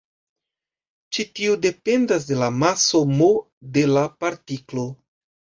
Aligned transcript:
Ĉi 1.17 1.25
tio 1.39 1.57
dependas 1.67 2.25
de 2.31 2.39
la 2.45 2.49
maso 2.63 3.05
"m" 3.21 3.29
de 3.77 3.85
la 3.93 4.07
partiklo. 4.25 4.91